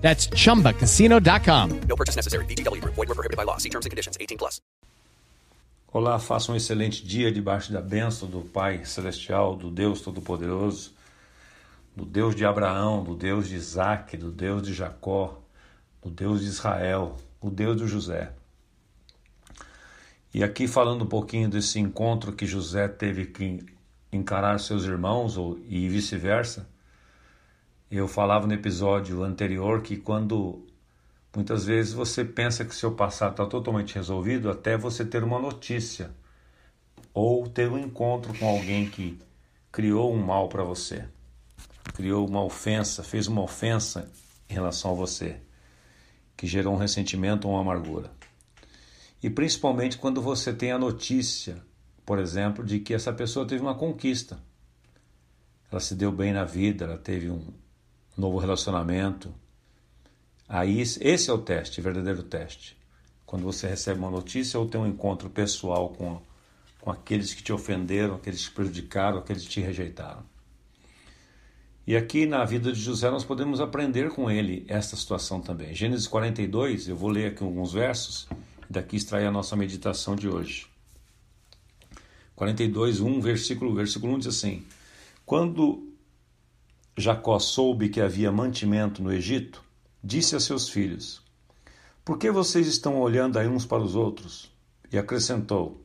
[0.00, 1.80] That's chumbacasino.com.
[1.88, 2.44] No purchase necessary.
[2.46, 2.94] VGW Group.
[2.96, 3.58] Void were prohibited by law.
[3.58, 4.16] See terms and conditions.
[4.20, 4.60] 18 plus.
[5.92, 10.92] Olá, faça um excelente dia debaixo da bênção do Pai Celestial, do Deus Todo-Poderoso,
[11.96, 15.40] do Deus de Abraão, do Deus de Isaac, do Deus de Jacó,
[16.00, 18.30] do Deus de Israel, o Deus de José.
[20.32, 23.58] E aqui falando um pouquinho desse encontro que José teve que
[24.12, 26.68] encarar seus irmãos ou, e vice-versa,
[27.96, 30.64] eu falava no episódio anterior que quando
[31.34, 36.12] muitas vezes você pensa que seu passado está totalmente resolvido até você ter uma notícia
[37.12, 39.18] ou ter um encontro com alguém que
[39.72, 41.04] criou um mal para você,
[41.92, 44.10] criou uma ofensa, fez uma ofensa
[44.48, 45.40] em relação a você,
[46.36, 48.12] que gerou um ressentimento ou uma amargura.
[49.22, 51.62] E principalmente quando você tem a notícia,
[52.06, 54.38] por exemplo, de que essa pessoa teve uma conquista.
[55.70, 57.46] Ela se deu bem na vida, ela teve um,
[58.16, 59.32] novo relacionamento.
[60.48, 62.76] Aí esse é o teste, o verdadeiro teste.
[63.24, 66.20] Quando você recebe uma notícia ou tem um encontro pessoal com,
[66.80, 70.24] com aqueles que te ofenderam, aqueles que te prejudicaram, aqueles que te rejeitaram.
[71.86, 75.74] E aqui na vida de José nós podemos aprender com ele esta situação também.
[75.74, 78.28] Gênesis 42, eu vou ler aqui alguns versos,
[78.68, 80.66] daqui extrair a nossa meditação de hoje.
[82.36, 84.64] 42, 1, versículo, versículo 1 diz assim:
[85.26, 85.89] Quando
[86.96, 89.62] Jacó soube que havia mantimento no Egito,
[90.02, 91.22] disse a seus filhos:
[92.04, 94.52] Por que vocês estão olhando aí uns para os outros?
[94.92, 95.84] E acrescentou: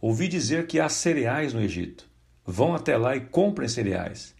[0.00, 2.06] Ouvi dizer que há cereais no Egito.
[2.44, 4.34] Vão até lá e comprem cereais,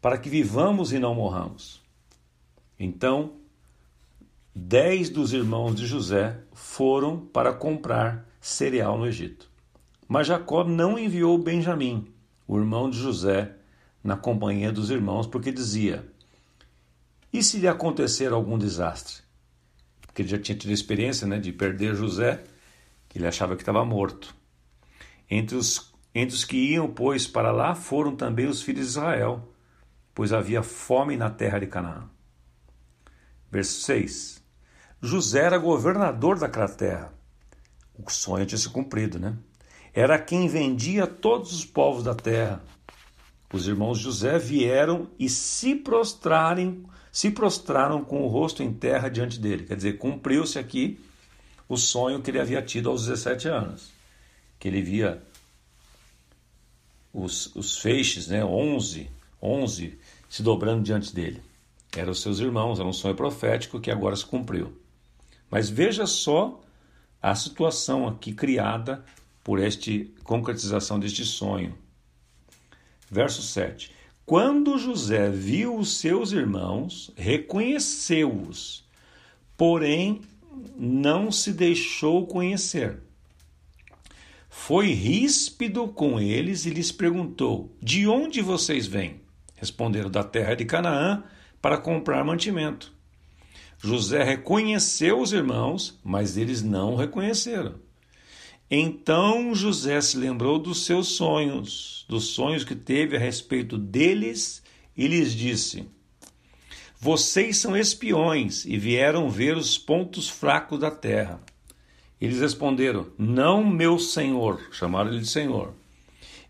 [0.00, 1.82] para que vivamos e não morramos.
[2.78, 3.34] Então,
[4.54, 9.50] dez dos irmãos de José foram para comprar cereal no Egito.
[10.06, 12.12] Mas Jacó não enviou Benjamim,
[12.46, 13.56] o irmão de José,
[14.02, 16.04] na companhia dos irmãos, porque dizia:
[17.32, 19.22] E se lhe acontecer algum desastre?
[20.00, 22.42] Porque ele já tinha tido experiência né, de perder José,
[23.08, 24.34] que ele achava que estava morto.
[25.30, 29.48] Entre os, entre os que iam, pois, para lá foram também os filhos de Israel,
[30.14, 32.08] pois havia fome na terra de Canaã.
[33.50, 34.42] Verso 6.
[35.00, 37.12] José era governador daquela terra.
[37.94, 39.36] O sonho tinha se cumprido, né?
[39.94, 42.62] Era quem vendia todos os povos da terra
[43.52, 49.38] os irmãos José vieram e se prostrarem, se prostraram com o rosto em terra diante
[49.38, 49.64] dele.
[49.64, 50.98] Quer dizer, cumpriu-se aqui
[51.68, 53.90] o sonho que ele havia tido aos 17 anos,
[54.58, 55.22] que ele via
[57.12, 59.98] os, os feixes, né, 11, 11
[60.28, 61.42] se dobrando diante dele.
[61.94, 64.80] Eram seus irmãos, era um sonho profético que agora se cumpriu.
[65.50, 66.58] Mas veja só
[67.20, 69.04] a situação aqui criada
[69.44, 69.90] por esta
[70.24, 71.76] concretização deste sonho.
[73.12, 73.92] Verso 7.
[74.24, 78.88] Quando José viu os seus irmãos, reconheceu-os,
[79.54, 80.22] porém
[80.74, 83.00] não se deixou conhecer.
[84.48, 89.20] Foi ríspido com eles e lhes perguntou: De onde vocês vêm?
[89.56, 91.22] Responderam: Da terra de Canaã,
[91.60, 92.94] para comprar mantimento.
[93.76, 97.74] José reconheceu os irmãos, mas eles não o reconheceram.
[98.74, 104.62] Então José se lembrou dos seus sonhos, dos sonhos que teve a respeito deles,
[104.96, 105.86] e lhes disse:
[106.98, 111.38] Vocês são espiões e vieram ver os pontos fracos da terra.
[112.18, 115.74] Eles responderam: Não, meu senhor, chamaram ele de senhor.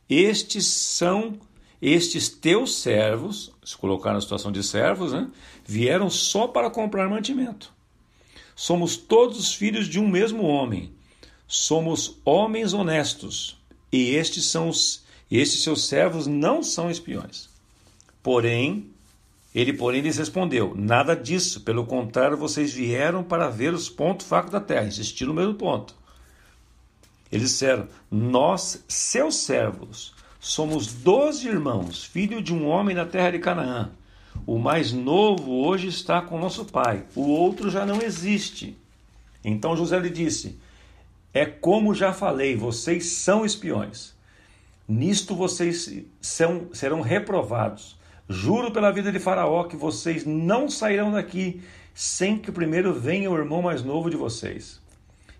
[0.08, 1.40] Estes são
[1.80, 5.28] estes teus servos, se colocar na situação de servos, né,
[5.66, 7.72] vieram só para comprar mantimento.
[8.54, 10.94] Somos todos filhos de um mesmo homem
[11.52, 13.58] somos homens honestos,
[13.92, 17.46] e estes são os, estes seus servos não são espiões.
[18.22, 18.86] Porém,
[19.54, 24.50] ele porém lhes respondeu: Nada disso, pelo contrário, vocês vieram para ver os pontos fracos
[24.50, 25.94] da terra, insistir no mesmo ponto.
[27.30, 33.38] Eles disseram: Nós, seus servos, somos doze irmãos, filho de um homem na terra de
[33.38, 33.90] Canaã.
[34.46, 38.74] O mais novo hoje está com nosso pai, o outro já não existe.
[39.44, 40.58] Então José lhe disse:
[41.34, 44.14] é como já falei, vocês são espiões.
[44.86, 47.98] Nisto vocês são, serão reprovados.
[48.28, 51.62] Juro pela vida de Faraó que vocês não sairão daqui
[51.94, 54.80] sem que primeiro venha o irmão mais novo de vocês.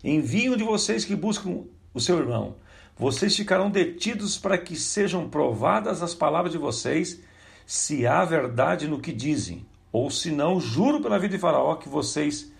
[0.03, 2.57] Envie um de vocês que buscam o seu irmão.
[2.97, 7.21] Vocês ficarão detidos para que sejam provadas as palavras de vocês,
[7.67, 11.89] se há verdade no que dizem, ou se não, juro pela vida de Faraó que
[11.89, 12.53] vocês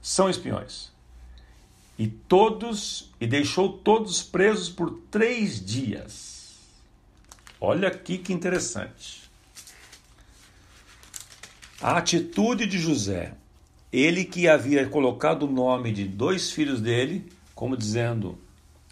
[0.00, 0.92] são espiões.
[1.98, 6.58] E todos, e deixou todos presos por três dias.
[7.60, 9.28] Olha aqui que interessante.
[11.80, 13.34] A atitude de José,
[13.92, 18.38] ele que havia colocado o nome de dois filhos dele, como dizendo: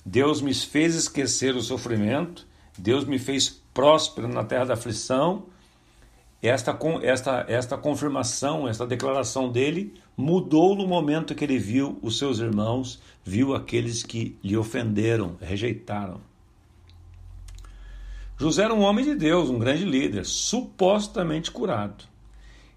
[0.04, 5.46] Deus me fez esquecer o sofrimento, Deus me fez próspero na terra da aflição.
[6.46, 12.38] Esta, esta, esta confirmação, esta declaração dele mudou no momento que ele viu os seus
[12.38, 16.20] irmãos, viu aqueles que lhe ofenderam, rejeitaram.
[18.38, 22.04] José era um homem de Deus, um grande líder, supostamente curado.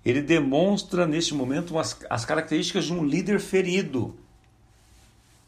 [0.03, 4.17] Ele demonstra neste momento as, as características de um líder ferido,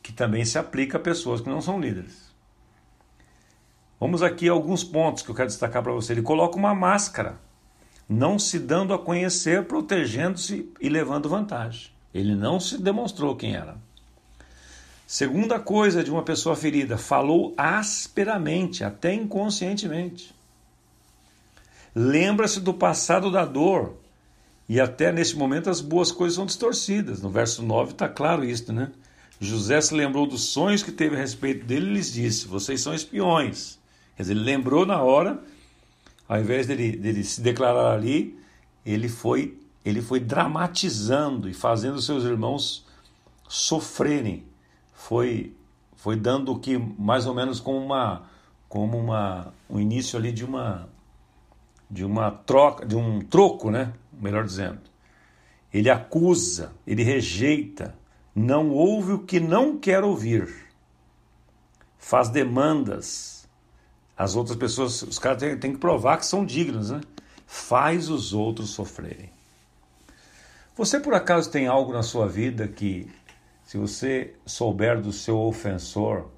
[0.04, 2.30] que também se aplica a pessoas que não são líderes.
[4.00, 6.14] Vamos aqui a alguns pontos que eu quero destacar para você.
[6.14, 7.40] Ele coloca uma máscara,
[8.08, 11.90] não se dando a conhecer, protegendo-se e levando vantagem.
[12.14, 13.76] Ele não se demonstrou quem era.
[15.08, 20.34] Segunda coisa de uma pessoa ferida, falou asperamente, até inconscientemente.
[21.94, 23.98] Lembra-se do passado da dor.
[24.70, 27.22] E até nesse momento as boas coisas são distorcidas.
[27.22, 28.90] No verso 9 está claro isso, né?
[29.38, 32.94] José se lembrou dos sonhos que teve a respeito dele e lhes disse: Vocês são
[32.94, 33.80] espiões.
[34.16, 35.42] Quer dizer, ele lembrou na hora,
[36.32, 38.40] ao invés dele, dele se declarar ali,
[38.86, 42.88] ele foi, ele foi dramatizando e fazendo seus irmãos
[43.50, 44.46] sofrerem.
[44.94, 45.54] Foi,
[45.98, 48.30] foi dando o que mais ou menos como uma
[48.70, 50.88] como uma um início ali de uma
[51.90, 53.92] de uma troca, de um troco, né?
[54.14, 54.80] Melhor dizendo.
[55.74, 57.94] Ele acusa, ele rejeita,
[58.34, 60.48] não ouve o que não quer ouvir,
[61.98, 63.41] faz demandas.
[64.18, 67.02] As outras pessoas, os caras têm, têm que provar que são dignos, né?
[67.46, 69.30] Faz os outros sofrerem.
[70.76, 73.12] Você por acaso tem algo na sua vida que,
[73.64, 76.30] se você souber do seu ofensor,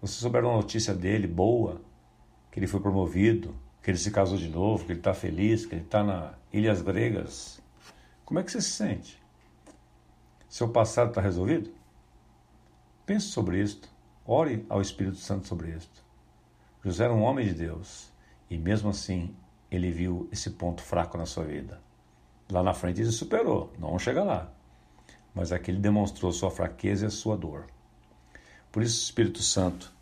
[0.00, 1.80] você souber uma notícia dele boa,
[2.50, 5.74] que ele foi promovido, que ele se casou de novo, que ele está feliz, que
[5.74, 7.60] ele está na Ilhas Gregas,
[8.28, 9.18] como é que você se sente?
[10.50, 11.70] Seu passado está resolvido?
[13.06, 13.88] Pense sobre isto.
[14.26, 16.04] Ore ao Espírito Santo sobre isto.
[16.88, 18.12] José era um homem de Deus
[18.50, 19.34] e, mesmo assim,
[19.70, 21.80] ele viu esse ponto fraco na sua vida.
[22.50, 24.50] Lá na frente ele superou, não chega lá.
[25.34, 27.66] Mas aqui ele demonstrou sua fraqueza e a sua dor.
[28.72, 29.92] Por isso, Espírito Santo,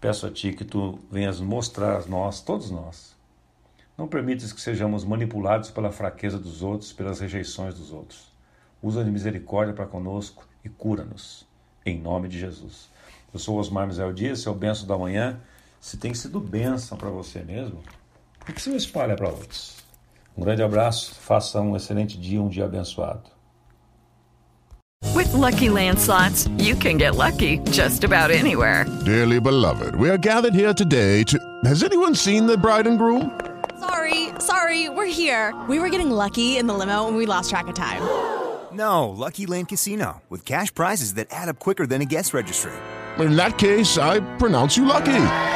[0.00, 3.16] peço a Ti que Tu venhas mostrar a nós, todos nós.
[3.96, 8.36] Não permitas que sejamos manipulados pela fraqueza dos outros, pelas rejeições dos outros
[8.82, 11.46] usa de misericórdia para conosco e cura-nos,
[11.84, 12.88] em nome de Jesus.
[13.32, 15.40] Eu sou Osmar Misael Dias, seu benção da manhã.
[15.86, 17.80] Se tem sido bênção para você mesmo,
[18.40, 19.76] por que você não espalha para outros?
[20.36, 23.22] Um grande abraço, faça um excelente dia, um dia abençoado.
[25.14, 28.84] With lucky landslots, you can get lucky just about anywhere.
[29.04, 31.38] Dearly beloved, we are gathered here today to.
[31.64, 33.30] Has anyone seen the bride and groom?
[33.78, 35.54] Sorry, sorry, we're here.
[35.68, 38.02] We were getting lucky in the limo and we lost track of time.
[38.72, 42.72] No, Lucky Land Casino, with cash prizes that add up quicker than a guest registry.
[43.20, 45.55] In that case, I pronounce you lucky.